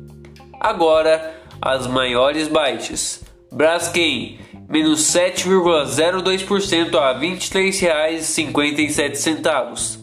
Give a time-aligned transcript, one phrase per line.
[0.60, 3.31] Agora, as maiores baixas.
[3.52, 10.00] Braskem, menos 7,02% a R$ 23,57.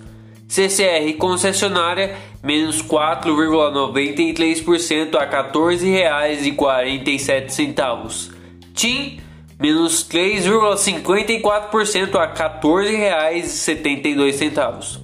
[0.47, 8.30] CCR concessionária, menos 4,93% a R$ 14,47.
[8.75, 9.20] TIM,
[9.59, 15.02] menos 3,54% a R$ 14,72.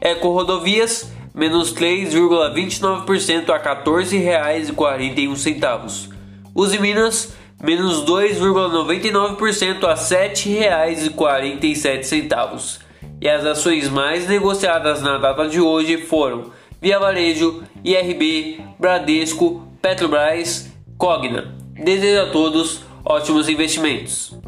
[0.00, 6.10] Eco Rodovias, menos 3,29% a R$ 14,41.
[6.54, 12.80] Uzi Minas, menos 2,99% a R$ 7,47.
[13.20, 20.72] E as ações mais negociadas na data de hoje foram Via Varejo, IRB, Bradesco, Petrobras,
[20.96, 21.52] Cogna.
[21.74, 24.38] Desejo a todos ótimos investimentos.